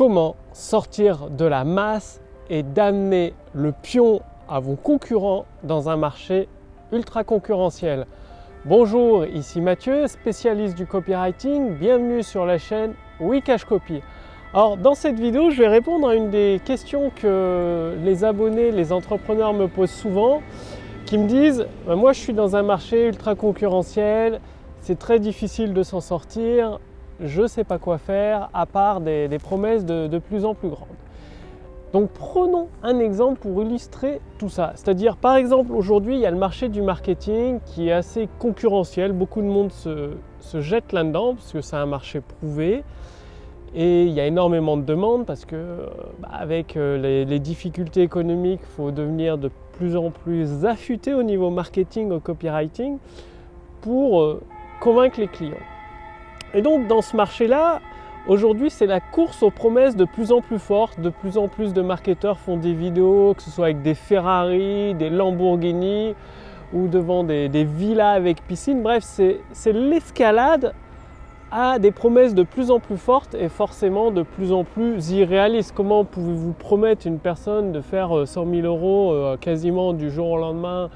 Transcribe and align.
comment 0.00 0.34
sortir 0.54 1.28
de 1.28 1.44
la 1.44 1.62
masse 1.64 2.22
et 2.48 2.62
d'amener 2.62 3.34
le 3.52 3.70
pion 3.70 4.22
à 4.48 4.58
vos 4.58 4.74
concurrents 4.74 5.44
dans 5.62 5.90
un 5.90 5.98
marché 5.98 6.48
ultra 6.90 7.22
concurrentiel. 7.22 8.06
Bonjour, 8.64 9.26
ici 9.26 9.60
Mathieu, 9.60 10.06
spécialiste 10.06 10.74
du 10.74 10.86
copywriting. 10.86 11.74
Bienvenue 11.74 12.22
sur 12.22 12.46
la 12.46 12.56
chaîne 12.56 12.94
Wikash 13.20 13.66
Copy. 13.66 14.00
Alors 14.54 14.78
dans 14.78 14.94
cette 14.94 15.20
vidéo, 15.20 15.50
je 15.50 15.58
vais 15.58 15.68
répondre 15.68 16.08
à 16.08 16.14
une 16.14 16.30
des 16.30 16.62
questions 16.64 17.12
que 17.14 17.94
les 18.02 18.24
abonnés, 18.24 18.70
les 18.70 18.92
entrepreneurs 18.92 19.52
me 19.52 19.68
posent 19.68 19.90
souvent, 19.90 20.40
qui 21.04 21.18
me 21.18 21.28
disent 21.28 21.66
bah, 21.86 21.94
moi 21.94 22.14
je 22.14 22.20
suis 22.20 22.32
dans 22.32 22.56
un 22.56 22.62
marché 22.62 23.06
ultra 23.06 23.34
concurrentiel, 23.34 24.40
c'est 24.80 24.98
très 24.98 25.18
difficile 25.18 25.74
de 25.74 25.82
s'en 25.82 26.00
sortir, 26.00 26.80
je 27.22 27.42
ne 27.42 27.46
sais 27.46 27.64
pas 27.64 27.78
quoi 27.78 27.98
faire 27.98 28.48
à 28.54 28.66
part 28.66 29.00
des, 29.00 29.38
promesses 29.42 29.84
de, 29.84 30.18
plus 30.18 30.44
en 30.44 30.54
plus 30.54 30.68
grandes. 30.68 30.88
Donc 31.92 32.10
prenons 32.10 32.68
un 32.82 33.00
exemple 33.00 33.40
pour 33.40 33.62
illustrer 33.62 34.20
tout 34.38 34.48
ça. 34.48 34.72
C'est-à-dire 34.76 35.16
par 35.16 35.34
exemple 35.34 35.72
aujourd'hui 35.72 36.14
il 36.14 36.20
y 36.20 36.26
a 36.26 36.30
le 36.30 36.36
marché 36.36 36.68
du 36.68 36.82
marketing 36.82 37.58
qui 37.66 37.88
est 37.88 37.92
assez 37.92 38.28
concurrentiel, 38.38 39.12
beaucoup 39.12 39.42
de 39.42 39.48
monde 39.48 39.72
se, 39.72 40.12
jette 40.60 40.92
là-dedans 40.92 41.34
parce 41.34 41.52
que 41.52 41.60
c'est 41.60 41.76
un 41.76 41.86
marché 41.86 42.20
prouvé. 42.20 42.84
Et 43.72 44.04
il 44.04 44.10
y 44.10 44.20
a 44.20 44.26
énormément 44.26 44.76
de 44.76 44.82
demandes 44.82 45.26
parce 45.26 45.44
que 45.44 45.86
bah, 46.18 46.28
avec 46.32 46.76
euh, 46.76 46.98
les, 46.98 47.24
les, 47.24 47.38
difficultés 47.38 48.02
économiques, 48.02 48.60
il 48.64 48.74
faut 48.74 48.90
devenir 48.90 49.38
de 49.38 49.48
plus 49.74 49.96
en 49.96 50.10
plus 50.10 50.64
affûté 50.64 51.14
au 51.14 51.22
niveau 51.22 51.50
marketing, 51.50 52.10
au 52.10 52.18
copywriting, 52.18 52.98
pour 53.80 54.22
euh, 54.22 54.42
convaincre 54.80 55.20
les 55.20 55.28
clients. 55.28 55.54
Et 56.52 56.62
donc 56.62 56.88
dans 56.88 57.00
ce 57.00 57.16
marché-là, 57.16 57.80
aujourd'hui 58.26 58.70
c'est 58.70 58.86
la 58.86 58.98
course 58.98 59.42
aux 59.42 59.50
promesses 59.50 59.94
de 59.94 60.04
plus 60.04 60.32
en 60.32 60.40
plus 60.40 60.58
fortes, 60.58 60.98
de 60.98 61.10
plus 61.10 61.38
en 61.38 61.46
plus 61.46 61.72
de 61.72 61.80
marketeurs 61.80 62.40
font 62.40 62.56
des 62.56 62.72
vidéos, 62.72 63.34
que 63.34 63.42
ce 63.42 63.50
soit 63.50 63.66
avec 63.66 63.82
des 63.82 63.94
Ferrari, 63.94 64.94
des 64.94 65.10
Lamborghini 65.10 66.14
ou 66.72 66.88
devant 66.88 67.22
des, 67.22 67.48
villas 67.64 68.14
avec 68.14 68.44
piscine. 68.46 68.82
Bref, 68.82 69.04
c'est 69.04 69.72
l'escalade 69.72 70.74
à 71.52 71.78
des 71.78 71.92
promesses 71.92 72.34
de 72.34 72.42
plus 72.42 72.70
en 72.72 72.80
plus 72.80 72.96
fortes 72.96 73.34
et 73.34 73.48
forcément 73.48 74.10
de 74.10 74.22
plus 74.22 74.52
en 74.52 74.64
plus 74.64 75.10
irréalistes. 75.10 75.72
Comment 75.74 76.04
pouvez-vous 76.04 76.52
promettre 76.52 77.06
une 77.06 77.18
personne 77.18 77.70
de 77.70 77.80
faire 77.80 78.26
100 78.26 78.46
euh, 78.46 78.62
000 78.62 78.66
euros 78.66 79.12
euh, 79.12 79.36
quasiment 79.36 79.92
du 79.92 80.10
jour 80.10 80.30
au 80.30 80.38
lendemain 80.38 80.90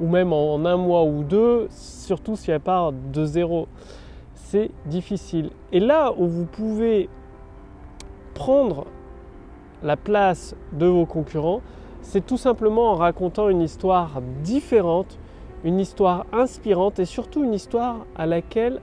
ou 0.00 0.08
même 0.08 0.32
en 0.32 0.64
un 0.64 0.76
mois 0.76 1.04
ou 1.04 1.22
deux, 1.22 1.68
surtout 1.70 2.34
si 2.34 2.50
elle 2.50 2.60
part 2.60 2.92
de 2.92 3.24
zéro? 3.24 3.68
Difficile. 4.86 5.50
Et 5.72 5.80
là 5.80 6.12
où 6.16 6.26
vous 6.26 6.46
pouvez 6.46 7.08
prendre 8.34 8.86
la 9.82 9.96
place 9.96 10.54
de 10.72 10.86
vos 10.86 11.06
concurrents, 11.06 11.60
c'est 12.02 12.24
tout 12.24 12.36
simplement 12.36 12.92
en 12.92 12.94
racontant 12.94 13.48
une 13.48 13.62
histoire 13.62 14.20
différente, 14.42 15.18
une 15.64 15.78
histoire 15.78 16.26
inspirante 16.32 16.98
et 16.98 17.04
surtout 17.04 17.44
une 17.44 17.54
histoire 17.54 18.06
à 18.16 18.26
laquelle 18.26 18.80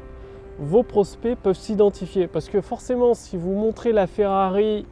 vos 0.59 0.83
prospects 0.83 1.37
peuvent 1.37 1.57
s'identifier. 1.57 2.27
Parce 2.27 2.49
que 2.49 2.61
forcément, 2.61 3.13
si 3.13 3.37
vous 3.37 3.53
montrez 3.53 3.91
la 3.91 4.07
Ferrari, 4.07 4.85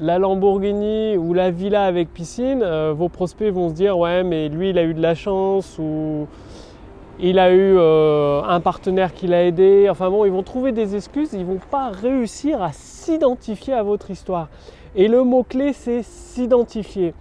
la 0.00 0.18
Lamborghini 0.18 1.16
ou 1.16 1.34
la 1.34 1.50
villa 1.50 1.84
avec 1.84 2.12
piscine, 2.12 2.62
euh, 2.62 2.92
vos 2.96 3.08
prospects 3.08 3.52
vont 3.52 3.68
se 3.68 3.74
dire 3.74 3.98
ouais 3.98 4.22
mais 4.22 4.48
lui 4.48 4.70
il 4.70 4.78
a 4.78 4.84
eu 4.84 4.94
de 4.94 5.02
la 5.02 5.14
chance 5.16 5.76
ou 5.78 6.28
il 7.20 7.38
a 7.38 7.52
eu 7.52 7.76
euh, 7.76 8.42
un 8.42 8.60
partenaire 8.60 9.12
qui 9.12 9.26
l'a 9.26 9.44
aidé. 9.44 9.88
Enfin 9.90 10.10
bon, 10.10 10.24
ils 10.24 10.32
vont 10.32 10.42
trouver 10.42 10.72
des 10.72 10.94
excuses, 10.94 11.32
ils 11.32 11.40
ne 11.40 11.44
vont 11.44 11.60
pas 11.70 11.88
réussir 11.88 12.62
à 12.62 12.72
s'identifier 12.72 13.74
à 13.74 13.82
votre 13.82 14.10
histoire. 14.10 14.48
Et 14.94 15.08
le 15.08 15.24
mot-clé, 15.24 15.72
c'est 15.72 16.02
s'identifier. 16.02 17.14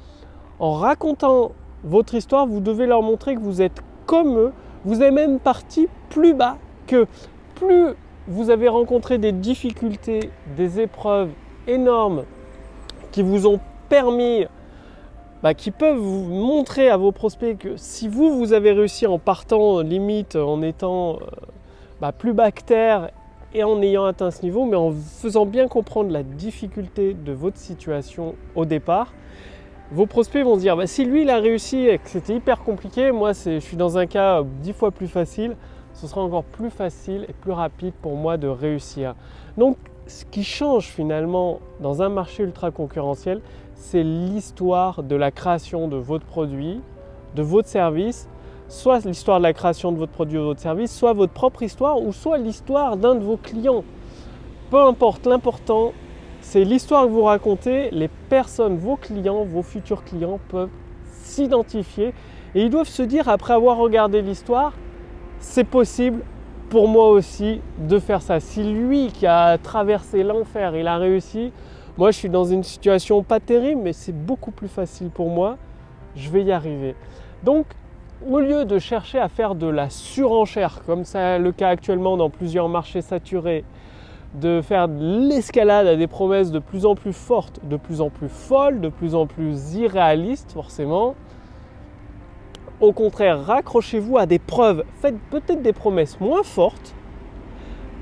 En 0.59 0.73
racontant 0.73 1.51
votre 1.83 2.15
histoire, 2.15 2.45
vous 2.47 2.59
devez 2.59 2.87
leur 2.87 3.01
montrer 3.01 3.35
que 3.35 3.39
vous 3.39 3.61
êtes 3.61 3.81
comme 4.05 4.37
eux. 4.37 4.53
Vous 4.86 5.02
êtes 5.02 5.13
même 5.13 5.39
parti 5.39 5.87
plus 6.09 6.33
bas 6.33 6.57
que 6.86 7.07
plus 7.55 7.93
vous 8.27 8.49
avez 8.49 8.67
rencontré 8.67 9.17
des 9.17 9.31
difficultés, 9.31 10.30
des 10.55 10.80
épreuves 10.80 11.30
énormes 11.67 12.23
qui 13.11 13.23
vous 13.23 13.47
ont 13.47 13.59
permis 13.89 14.45
bah, 15.47 15.53
qui 15.53 15.71
peuvent 15.71 15.95
vous 15.95 16.25
montrer 16.25 16.89
à 16.89 16.97
vos 16.97 17.13
prospects 17.13 17.58
que 17.58 17.77
si 17.77 18.09
vous, 18.09 18.37
vous 18.37 18.52
avez 18.52 18.73
réussi 18.73 19.08
en 19.08 19.17
partant 19.17 19.80
limite, 19.80 20.35
en 20.35 20.61
étant 20.61 21.13
euh, 21.13 21.19
bah, 22.02 22.11
plus 22.11 22.33
bactère 22.33 23.11
et 23.53 23.63
en 23.63 23.81
ayant 23.81 24.03
atteint 24.03 24.30
ce 24.30 24.41
niveau, 24.41 24.65
mais 24.65 24.75
en 24.75 24.91
faisant 24.91 25.45
bien 25.45 25.69
comprendre 25.69 26.11
la 26.11 26.23
difficulté 26.23 27.13
de 27.13 27.31
votre 27.31 27.55
situation 27.55 28.36
au 28.55 28.65
départ, 28.65 29.13
vos 29.93 30.05
prospects 30.05 30.43
vont 30.43 30.55
se 30.55 30.59
dire 30.59 30.75
bah, 30.75 30.86
si 30.86 31.05
lui 31.05 31.21
il 31.21 31.30
a 31.30 31.37
réussi 31.37 31.87
et 31.87 31.97
que 31.97 32.09
c'était 32.09 32.36
hyper 32.36 32.61
compliqué, 32.65 33.13
moi 33.13 33.31
je 33.31 33.59
suis 33.59 33.77
dans 33.77 33.97
un 33.97 34.05
cas 34.05 34.43
dix 34.61 34.73
fois 34.73 34.91
plus 34.91 35.07
facile, 35.07 35.55
ce 35.93 36.07
sera 36.07 36.19
encore 36.19 36.43
plus 36.43 36.71
facile 36.71 37.25
et 37.30 37.31
plus 37.31 37.53
rapide 37.53 37.93
pour 38.02 38.17
moi 38.17 38.36
de 38.36 38.49
réussir. 38.49 39.15
Donc 39.57 39.77
ce 40.07 40.25
qui 40.25 40.43
change 40.43 40.87
finalement 40.87 41.61
dans 41.80 42.02
un 42.02 42.09
marché 42.09 42.43
ultra 42.43 42.69
concurrentiel, 42.71 43.39
c'est 43.77 44.04
l'histoire 44.04 45.04
de 45.04 45.15
la 45.15 45.32
création 45.32 45.88
de 45.88 45.95
votre 45.95 46.26
produit, 46.26 46.82
de 47.36 47.42
votre 47.42 47.67
service, 47.70 48.27
soit 48.67 49.05
l'histoire 49.05 49.38
de 49.38 49.43
la 49.43 49.54
création 49.54 49.92
de 49.92 49.98
votre 49.98 50.11
produit 50.11 50.38
ou 50.38 50.42
de 50.42 50.48
votre 50.48 50.60
service, 50.60 50.93
soit 50.93 51.14
votre 51.14 51.32
propre 51.32 51.64
histoire, 51.64 52.02
ou 52.02 52.11
soit 52.11 52.37
l'histoire 52.37 52.98
d'un 52.98 53.16
de 53.16 53.23
vos 53.23 53.37
clients. 53.37 53.83
Peu 54.70 54.82
importe, 54.82 55.26
l'important, 55.26 55.93
c'est 56.42 56.64
l'histoire 56.64 57.05
que 57.05 57.11
vous 57.11 57.23
racontez, 57.23 57.89
les 57.92 58.08
personnes, 58.08 58.77
vos 58.77 58.98
clients, 58.98 59.45
vos 59.45 59.61
futurs 59.61 60.04
clients 60.04 60.39
peuvent 60.49 60.70
s'identifier 61.23 62.14
et 62.55 62.64
ils 62.64 62.70
doivent 62.70 62.87
se 62.87 63.04
dire, 63.04 63.30
après 63.30 63.54
avoir 63.54 63.77
regardé 63.77 64.21
l'histoire, 64.21 64.73
c'est 65.39 65.64
possible 65.64 66.21
pour 66.70 66.87
moi 66.87 67.10
aussi 67.10 67.61
de 67.77 67.99
faire 67.99 68.21
ça. 68.21 68.39
Si 68.39 68.64
lui 68.64 69.08
qui 69.08 69.26
a 69.26 69.58
traversé 69.58 70.23
l'enfer, 70.23 70.76
il 70.76 70.87
a 70.87 70.98
réussi, 70.98 71.52
moi, 71.97 72.11
je 72.11 72.17
suis 72.17 72.30
dans 72.30 72.45
une 72.45 72.63
situation 72.63 73.23
pas 73.23 73.39
terrible, 73.39 73.81
mais 73.83 73.93
c'est 73.93 74.13
beaucoup 74.13 74.52
plus 74.52 74.67
facile 74.67 75.09
pour 75.09 75.30
moi. 75.30 75.58
Je 76.15 76.30
vais 76.30 76.43
y 76.43 76.52
arriver. 76.52 76.95
Donc, 77.43 77.65
au 78.30 78.39
lieu 78.39 78.65
de 78.65 78.77
chercher 78.77 79.19
à 79.19 79.30
faire 79.30 79.55
de 79.55 79.67
la 79.67 79.89
surenchère, 79.89 80.83
comme 80.86 81.05
c'est 81.05 81.39
le 81.39 81.52
cas 81.52 81.69
actuellement 81.69 82.15
dans 82.15 82.30
plusieurs 82.30 82.69
marchés 82.69 83.02
saturés, 83.02 83.63
de 84.36 84.61
faire 84.61 84.87
de 84.87 85.27
l'escalade 85.27 85.87
à 85.87 85.95
des 85.95 86.05
promesses 86.07 86.52
de 86.52 86.59
plus 86.59 86.86
en 86.86 86.93
plus 86.93 87.13
fortes, 87.13 87.59
de 87.63 87.77
plus 87.77 88.02
en 88.02 88.09
plus 88.09 88.30
folles, 88.30 88.80
de 88.81 88.89
plus 88.89 89.15
en 89.15 89.25
plus 89.25 89.75
irréalistes 89.75 90.52
forcément. 90.52 91.15
Au 92.80 92.91
contraire, 92.91 93.43
raccrochez-vous 93.43 94.19
à 94.19 94.27
des 94.27 94.37
preuves. 94.37 94.83
Faites 95.02 95.17
peut-être 95.31 95.63
des 95.63 95.73
promesses 95.73 96.19
moins 96.19 96.43
fortes, 96.43 96.93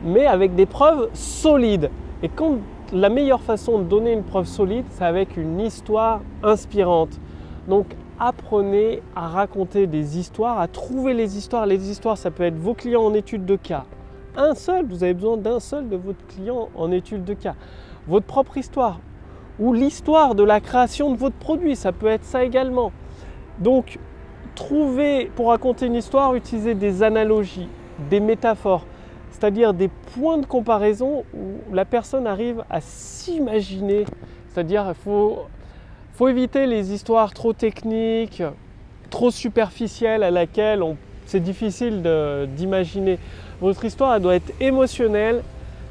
mais 0.04 0.26
avec 0.26 0.56
des 0.56 0.66
preuves 0.66 1.10
solides. 1.14 1.90
Et 2.24 2.28
quand 2.30 2.58
la 2.94 3.10
meilleure 3.10 3.42
façon 3.42 3.80
de 3.80 3.84
donner 3.84 4.14
une 4.14 4.24
preuve 4.24 4.46
solide, 4.46 4.86
c'est 4.92 5.06
avec 5.06 5.38
une 5.38 5.60
histoire 5.60 6.22
inspirante. 6.44 7.20
Donc 7.68 7.88
apprenez 8.20 9.02
à 9.16 9.28
raconter 9.28 9.88
des 9.88 10.18
histoires, 10.18 10.60
à 10.60 10.68
trouver 10.68 11.14
les 11.14 11.38
histoires. 11.38 11.66
Les 11.66 11.90
histoires, 11.90 12.18
ça 12.18 12.32
peut 12.32 12.44
être 12.44 12.58
vos 12.58 12.74
clients 12.74 13.04
en 13.04 13.14
étude 13.14 13.46
de 13.46 13.56
cas. 13.56 13.86
Un 14.38 14.54
seul, 14.54 14.86
vous 14.86 15.04
avez 15.04 15.14
besoin 15.14 15.38
d'un 15.38 15.60
seul 15.60 15.90
de 15.90 15.96
votre 15.96 16.26
client 16.28 16.70
en 16.76 16.92
étude 16.92 17.24
de 17.24 17.34
cas. 17.34 17.56
Votre 18.08 18.26
propre 18.26 18.58
histoire. 18.58 19.00
Ou 19.60 19.74
l'histoire 19.74 20.36
de 20.36 20.44
la 20.44 20.60
création 20.60 21.12
de 21.12 21.18
votre 21.18 21.38
produit, 21.38 21.76
ça 21.76 21.92
peut 21.92 22.08
être 22.08 22.26
ça 22.26 22.44
également. 22.44 22.92
Donc, 23.60 23.98
trouvez, 24.54 25.32
pour 25.36 25.48
raconter 25.48 25.86
une 25.86 25.96
histoire, 25.96 26.36
utilisez 26.36 26.76
des 26.76 27.04
analogies, 27.04 27.70
des 28.10 28.20
métaphores 28.20 28.86
c'est-à-dire 29.38 29.74
des 29.74 29.90
points 29.90 30.38
de 30.38 30.46
comparaison 30.46 31.26
où 31.34 31.76
la 31.76 31.84
personne 31.84 32.26
arrive 32.26 32.64
à 32.70 32.80
s'imaginer. 32.80 34.06
C'est-à-dire 34.48 34.86
qu'il 34.86 34.96
faut, 36.16 36.30
éviter 36.30 36.66
les 36.66 36.94
histoires 36.94 37.34
trop 37.34 37.52
techniques, 37.52 38.42
trop 39.10 39.32
superficielles 39.32 40.24
à 40.24 40.32
laquelle 40.32 40.82
c'est 41.26 41.42
difficile 41.42 42.02
d'imaginer. 42.56 43.20
Votre 43.60 43.84
histoire 43.84 44.20
doit 44.22 44.36
être 44.36 44.54
émotionnelle, 44.62 45.44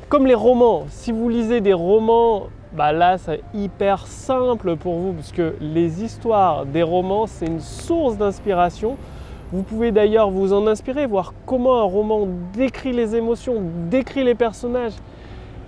comme 0.08 0.26
les 0.26 0.34
romans. 0.34 0.86
Si 0.88 1.12
vous 1.12 1.28
lisez 1.28 1.60
des 1.60 1.74
romans, 1.74 2.44
bah 2.72 2.92
là 2.92 3.18
c'est 3.18 3.42
hyper 3.52 4.06
simple 4.06 4.76
pour 4.76 4.94
vous, 4.94 5.12
parce 5.12 5.32
que 5.32 5.54
les 5.60 6.02
histoires 6.02 6.64
des 6.64 6.82
romans, 6.82 7.26
c'est 7.26 7.46
une 7.46 7.60
source 7.60 8.16
d'inspiration. 8.16 8.96
Vous 9.54 9.62
pouvez 9.62 9.92
d'ailleurs 9.92 10.30
vous 10.30 10.52
en 10.52 10.66
inspirer, 10.66 11.06
voir 11.06 11.32
comment 11.46 11.78
un 11.78 11.84
roman 11.84 12.26
décrit 12.56 12.92
les 12.92 13.14
émotions, 13.14 13.62
décrit 13.88 14.24
les 14.24 14.34
personnages. 14.34 14.94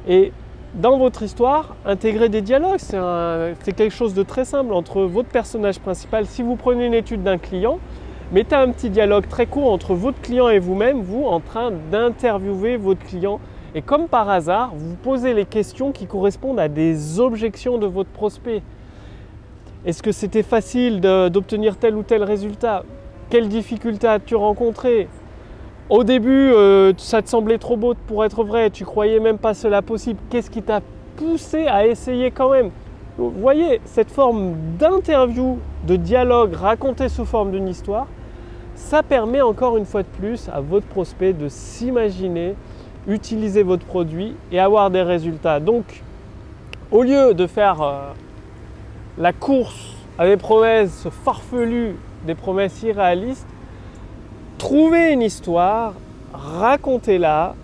Et 0.09 0.33
dans 0.75 0.99
votre 0.99 1.23
histoire, 1.23 1.77
intégrer 1.85 2.29
des 2.29 2.43
dialogues, 2.43 2.81
c'est 2.81 3.73
quelque 3.77 3.95
chose 3.95 4.13
de 4.13 4.25
très 4.25 4.45
simple 4.45 4.73
entre 4.73 5.03
votre 5.03 5.29
personnage 5.29 5.79
principal. 5.79 6.27
Si 6.27 6.43
vous 6.43 6.57
prenez 6.57 6.87
une 6.87 6.95
étude 6.95 7.23
d'un 7.23 7.39
client, 7.39 7.79
mettez 8.33 8.57
un 8.57 8.73
petit 8.73 8.91
dialogue 8.91 9.29
très 9.29 9.47
court 9.47 9.71
entre 9.71 9.95
votre 9.95 10.21
client 10.21 10.49
et 10.49 10.59
vous-même, 10.59 11.03
vous 11.03 11.23
en 11.23 11.39
train 11.39 11.71
d'interviewer 11.93 12.77
votre 12.77 13.05
client 13.05 13.39
Et 13.77 13.83
comme 13.83 14.09
par 14.09 14.29
hasard, 14.29 14.73
vous 14.75 14.97
posez 14.97 15.33
les 15.33 15.45
questions 15.45 15.93
qui 15.93 16.07
correspondent 16.07 16.59
à 16.59 16.67
des 16.67 17.21
objections 17.21 17.79
de 17.79 17.87
votre 17.87 18.11
prospect. 18.11 18.63
Est-ce 19.85 20.03
que 20.03 20.11
c'était 20.11 20.43
facile 20.43 21.01
d'obtenir 21.01 21.77
tel 21.77 21.95
ou 21.95 22.03
tel 22.03 22.25
résultat? 22.25 22.83
Quelles 23.31 23.49
difficultés 23.49 24.07
as-tu 24.07 24.35
rencontrées 24.35 25.09
Au 25.91 26.05
début, 26.05 26.53
euh, 26.53 26.93
ça 26.97 27.23
te 27.23 27.29
semblait 27.29 27.59
trop 27.59 27.77
beau 27.77 27.95
pour 28.07 28.25
être 28.25 28.45
vrai, 28.45 28.71
tu 28.71 28.85
croyais 28.85 29.21
même 29.21 29.39
pas 29.39 29.55
cela 29.55 29.83
possible. 29.83 30.21
Qu'est-ce 30.31 30.51
qui 30.51 30.63
t'a 30.63 30.81
poussé 31.17 31.67
à 31.67 31.87
essayer 31.87 32.31
quand 32.31 32.51
même? 32.51 32.71
Vous 33.19 33.31
voyez, 33.31 33.81
cette 33.85 34.11
forme 34.11 34.55
d'interview, 34.79 35.59
de 35.87 35.97
dialogue 35.97 36.55
raconté 36.55 37.09
sous 37.09 37.25
forme 37.25 37.51
d'une 37.51 37.69
histoire, 37.69 38.07
ça 38.75 39.03
permet 39.03 39.41
encore 39.41 39.77
une 39.77 39.87
fois 39.87 40.03
de 40.03 40.09
plus 40.19 40.49
à 40.51 40.61
votre 40.61 40.87
prospect 40.87 41.33
de 41.33 41.49
s'imaginer 41.49 42.55
utiliser 43.09 43.63
votre 43.63 43.85
produit 43.85 44.35
et 44.51 44.59
avoir 44.59 44.91
des 44.91 45.03
résultats. 45.03 45.61
Donc, 45.61 46.03
au 46.91 47.03
lieu 47.03 47.35
de 47.35 47.47
faire 47.47 47.83
euh, 47.83 48.13
la 49.19 49.33
course 49.33 49.95
à 50.19 50.27
des 50.27 50.37
promesses 50.37 51.07
farfelues, 51.25 51.97
des 52.27 52.35
promesses 52.35 52.83
irréalistes, 52.83 53.47
trouvez 54.59 55.13
une 55.13 55.23
histoire, 55.23 55.95
racontez-la, 56.33 57.55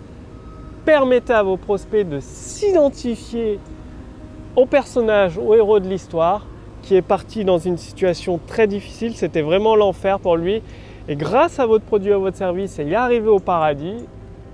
permettez 0.85 1.33
à 1.33 1.43
vos 1.43 1.57
prospects 1.57 2.07
de 2.07 2.19
s'identifier 2.19 3.59
au 4.55 4.65
personnage, 4.65 5.37
au 5.37 5.53
héros 5.53 5.79
de 5.79 5.87
l'histoire, 5.87 6.45
qui 6.81 6.95
est 6.95 7.01
parti 7.01 7.45
dans 7.45 7.59
une 7.59 7.77
situation 7.77 8.39
très 8.45 8.67
difficile, 8.67 9.15
c'était 9.15 9.41
vraiment 9.41 9.75
l'enfer 9.75 10.19
pour 10.19 10.35
lui, 10.35 10.61
et 11.09 11.17
grâce 11.17 11.59
à 11.59 11.65
votre 11.65 11.83
produit, 11.83 12.13
à 12.13 12.17
votre 12.17 12.37
service, 12.37 12.77
il 12.79 12.91
est 12.91 12.95
arrivé 12.95 13.27
au 13.27 13.39
paradis. 13.39 14.05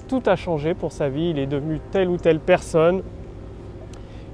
Tout 0.08 0.24
a 0.26 0.36
changé 0.36 0.74
pour 0.74 0.92
sa 0.92 1.08
vie. 1.08 1.30
Il 1.30 1.38
est 1.38 1.46
devenu 1.46 1.80
telle 1.92 2.10
ou 2.10 2.18
telle 2.18 2.40
personne. 2.40 3.04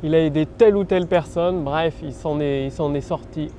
Il 0.02 0.16
a 0.16 0.20
aidé 0.20 0.46
telle 0.46 0.78
ou 0.78 0.86
telle 0.86 1.08
personne. 1.08 1.64
Bref, 1.64 1.96
il 2.02 2.14
s'en 2.14 2.40
est, 2.40 2.68
est, 2.68 3.02
sorti 3.02 3.50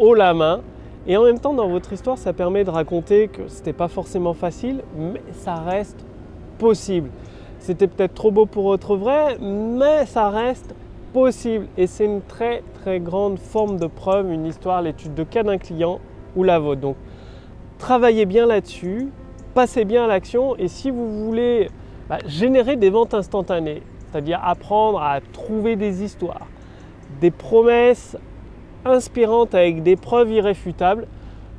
haut 0.00 0.14
la 0.14 0.34
main. 0.34 0.60
Et 1.06 1.16
en 1.16 1.24
même 1.24 1.38
temps, 1.38 1.52
dans 1.52 1.68
votre 1.68 1.92
histoire, 1.92 2.16
ça 2.16 2.32
permet 2.32 2.64
de 2.64 2.70
raconter 2.70 3.28
que 3.28 3.48
ce 3.48 3.58
n'était 3.58 3.74
pas 3.74 3.88
forcément 3.88 4.32
facile, 4.32 4.82
mais 4.96 5.20
ça 5.32 5.56
reste 5.56 6.04
possible. 6.58 7.10
C'était 7.58 7.86
peut-être 7.86 8.14
trop 8.14 8.30
beau 8.30 8.46
pour 8.46 8.74
être 8.74 8.96
vrai, 8.96 9.36
mais 9.38 10.06
ça 10.06 10.30
reste 10.30 10.74
possible. 11.12 11.66
Et 11.76 11.86
c'est 11.86 12.06
une 12.06 12.22
très 12.22 12.62
très 12.80 13.00
grande 13.00 13.38
forme 13.38 13.78
de 13.78 13.86
preuve, 13.86 14.30
une 14.30 14.46
histoire, 14.46 14.82
l'étude 14.82 15.14
de 15.14 15.24
cas 15.24 15.42
d'un 15.42 15.58
client 15.58 16.00
ou 16.36 16.42
la 16.42 16.58
vôtre. 16.58 16.80
Donc, 16.80 16.96
travaillez 17.78 18.24
bien 18.24 18.46
là-dessus, 18.46 19.08
passez 19.52 19.84
bien 19.84 20.04
à 20.04 20.06
l'action 20.06 20.56
et 20.56 20.68
si 20.68 20.90
vous 20.90 21.24
voulez 21.26 21.68
bah, 22.08 22.18
générer 22.26 22.76
des 22.76 22.90
ventes 22.90 23.14
instantanées, 23.14 23.82
c'est-à-dire 24.10 24.40
apprendre 24.42 25.00
à 25.00 25.20
trouver 25.32 25.76
des 25.76 26.02
histoires, 26.02 26.46
des 27.20 27.30
promesses 27.30 28.16
inspirantes 28.84 29.54
avec 29.54 29.82
des 29.82 29.96
preuves 29.96 30.30
irréfutables, 30.30 31.06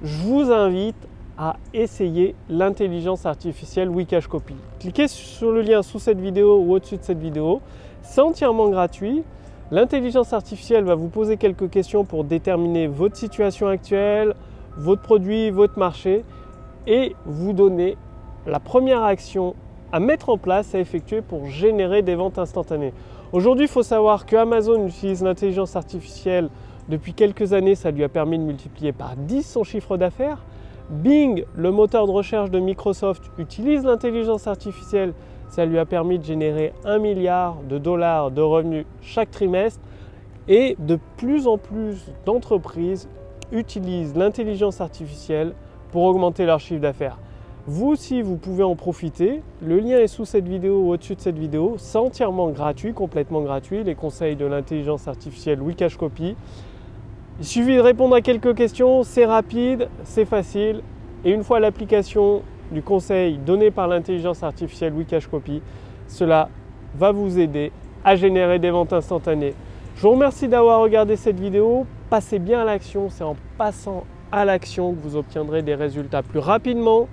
je 0.03 0.17
vous 0.17 0.51
invite 0.51 0.95
à 1.37 1.57
essayer 1.73 2.35
l'intelligence 2.49 3.25
artificielle 3.25 3.89
Wikash 3.89 4.27
Copy. 4.27 4.55
Cliquez 4.79 5.07
sur 5.07 5.51
le 5.51 5.61
lien 5.61 5.83
sous 5.83 5.99
cette 5.99 6.19
vidéo 6.19 6.59
ou 6.59 6.73
au-dessus 6.73 6.97
de 6.97 7.03
cette 7.03 7.19
vidéo. 7.19 7.61
C'est 8.01 8.21
entièrement 8.21 8.69
gratuit. 8.69 9.23
L'intelligence 9.71 10.31
artificielle 10.31 10.83
va 10.83 10.95
vous 10.95 11.09
poser 11.09 11.37
quelques 11.37 11.69
questions 11.69 12.05
pour 12.05 12.23
déterminer 12.23 12.87
votre 12.87 13.17
situation 13.17 13.67
actuelle, 13.67 14.35
votre 14.77 15.01
produit, 15.01 15.49
votre 15.49 15.77
marché 15.79 16.23
et 16.87 17.15
vous 17.25 17.51
donner 17.51 17.97
la 18.45 18.59
première 18.59 19.03
action 19.03 19.55
à 19.91 19.99
mettre 19.99 20.29
en 20.29 20.37
place, 20.37 20.75
à 20.75 20.79
effectuer 20.79 21.21
pour 21.21 21.47
générer 21.47 22.01
des 22.01 22.15
ventes 22.15 22.37
instantanées. 22.37 22.93
Aujourd'hui, 23.33 23.65
il 23.65 23.71
faut 23.71 23.83
savoir 23.83 24.25
que 24.25 24.35
Amazon 24.35 24.85
utilise 24.87 25.23
l'intelligence 25.23 25.75
artificielle 25.75 26.49
depuis 26.89 27.13
quelques 27.13 27.53
années, 27.53 27.75
ça 27.75 27.91
lui 27.91 28.03
a 28.03 28.09
permis 28.09 28.37
de 28.37 28.43
multiplier 28.43 28.91
par 28.91 29.15
10 29.15 29.43
son 29.43 29.63
chiffre 29.63 29.97
d'affaires. 29.97 30.43
Bing, 30.89 31.45
le 31.55 31.71
moteur 31.71 32.05
de 32.05 32.11
recherche 32.11 32.51
de 32.51 32.59
Microsoft, 32.59 33.23
utilise 33.39 33.83
l'intelligence 33.83 34.45
artificielle, 34.45 35.13
ça 35.49 35.65
lui 35.65 35.79
a 35.79 35.85
permis 35.85 36.19
de 36.19 36.23
générer 36.23 36.73
1 36.83 36.99
milliard 36.99 37.57
de 37.67 37.77
dollars 37.77 38.29
de 38.29 38.41
revenus 38.41 38.85
chaque 39.01 39.31
trimestre. 39.31 39.79
Et 40.47 40.75
de 40.77 40.99
plus 41.17 41.47
en 41.47 41.57
plus 41.57 42.11
d'entreprises 42.25 43.09
utilisent 43.51 44.15
l'intelligence 44.15 44.79
artificielle 44.79 45.53
pour 45.91 46.03
augmenter 46.03 46.45
leur 46.45 46.59
chiffre 46.59 46.81
d'affaires. 46.81 47.17
Vous 47.67 47.87
aussi, 47.87 48.21
vous 48.21 48.37
pouvez 48.37 48.63
en 48.63 48.75
profiter. 48.75 49.41
Le 49.63 49.79
lien 49.79 49.97
est 49.97 50.07
sous 50.07 50.25
cette 50.25 50.47
vidéo 50.47 50.81
ou 50.81 50.91
au-dessus 50.91 51.15
de 51.15 51.21
cette 51.21 51.39
vidéo. 51.39 51.75
C'est 51.79 51.97
entièrement 51.97 52.49
gratuit, 52.51 52.93
complètement 52.93 53.41
gratuit. 53.41 53.83
Les 53.83 53.95
conseils 53.95 54.35
de 54.35 54.45
l'intelligence 54.45 55.07
artificielle 55.07 55.63
Wikash 55.63 55.97
Copy. 55.97 56.35
Il 57.39 57.45
suffit 57.45 57.75
de 57.75 57.81
répondre 57.81 58.15
à 58.15 58.21
quelques 58.21 58.55
questions. 58.55 59.03
C'est 59.03 59.25
rapide, 59.25 59.89
c'est 60.03 60.25
facile. 60.25 60.81
Et 61.23 61.31
une 61.31 61.43
fois 61.43 61.59
l'application 61.59 62.43
du 62.71 62.81
conseil 62.81 63.37
donné 63.37 63.71
par 63.71 63.87
l'intelligence 63.87 64.43
artificielle 64.43 64.93
Wikash 64.93 65.27
Copy, 65.27 65.61
cela 66.07 66.49
va 66.95 67.11
vous 67.11 67.39
aider 67.39 67.71
à 68.03 68.15
générer 68.15 68.59
des 68.59 68.71
ventes 68.71 68.93
instantanées. 68.93 69.53
Je 69.95 70.01
vous 70.01 70.11
remercie 70.11 70.47
d'avoir 70.47 70.81
regardé 70.81 71.15
cette 71.15 71.39
vidéo 71.39 71.85
passez 72.09 72.39
bien 72.39 72.61
à 72.61 72.65
l'action. 72.65 73.09
C'est 73.09 73.23
en 73.23 73.35
passant 73.57 74.05
à 74.31 74.45
l'action 74.45 74.93
que 74.93 74.99
vous 74.99 75.15
obtiendrez 75.15 75.61
des 75.61 75.75
résultats 75.75 76.23
plus 76.23 76.39
rapidement, 76.39 77.07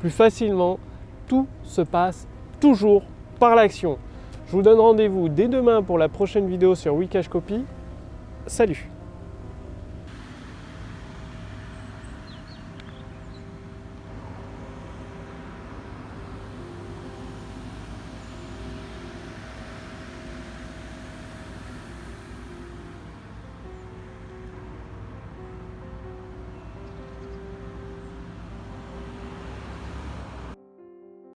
plus 0.00 0.10
facilement. 0.10 0.78
Tout 1.26 1.46
se 1.64 1.80
passe 1.80 2.26
toujours 2.60 3.02
par 3.40 3.54
l'action. 3.54 3.98
Je 4.46 4.52
vous 4.52 4.62
donne 4.62 4.78
rendez-vous 4.78 5.28
dès 5.28 5.48
demain 5.48 5.82
pour 5.82 5.98
la 5.98 6.08
prochaine 6.08 6.46
vidéo 6.46 6.74
sur 6.74 6.94
Wikash 6.94 7.28
Copy. 7.28 7.64
Salut 8.46 8.88